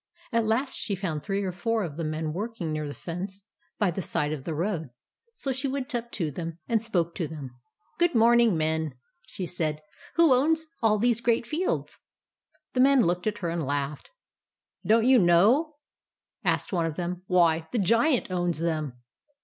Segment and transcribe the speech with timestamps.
[0.31, 3.43] At last she found three or four of the men working near the fence
[3.77, 4.89] by the side of the road,
[5.35, 7.51] so she went up to them and spoke to them."
[7.99, 8.93] Good morning, men,"
[9.27, 9.79] she said."
[10.15, 11.99] Who owns all these great fields?"
[12.73, 14.09] The men looked at her and laughed."
[14.87, 15.75] Don't you know?"
[16.43, 18.93] asked one of them." Why, the Giant owns them."